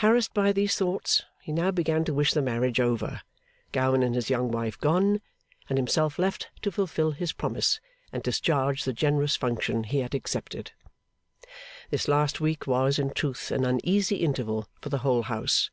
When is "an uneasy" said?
13.50-14.16